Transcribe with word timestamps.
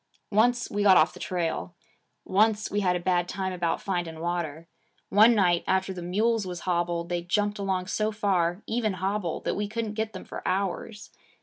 Once 0.31 0.67
we 0.71 0.81
got 0.81 0.97
off 0.97 1.13
the 1.13 1.19
trail. 1.19 1.75
Once 2.25 2.71
we 2.71 2.79
had 2.79 2.95
a 2.95 2.99
bad 2.99 3.29
time 3.29 3.53
about 3.53 3.79
finding 3.79 4.19
water. 4.19 4.65
One 5.09 5.35
night, 5.35 5.63
after 5.67 5.93
the 5.93 6.01
mules 6.01 6.47
was 6.47 6.61
hobbled 6.61 7.09
they 7.09 7.21
jumped 7.21 7.59
along 7.59 7.85
so 7.85 8.11
far, 8.11 8.63
even 8.65 8.93
hobbled, 8.93 9.43
that 9.45 9.53
we 9.55 9.67
couldn't 9.67 9.93
get 9.93 10.11
them 10.13 10.25
for 10.25 10.41
hours. 10.43 11.11